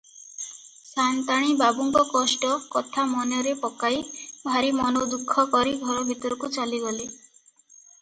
ସା’ନ୍ତାଣୀ 0.85 1.53
ବାବୁଙ୍କ 1.59 2.01
କଷ୍ଟ 2.13 2.49
କଥା 2.77 3.05
ମନରେ 3.13 3.55
ପକାଇ 3.67 4.03
ଭାରି 4.49 4.75
ମନୋଦୁଃଖ 4.81 5.49
କରି 5.57 5.79
ଘର 5.87 6.11
ଭିତରକୁ 6.13 6.55
ଚାଲିଗଲେ। 6.61 7.11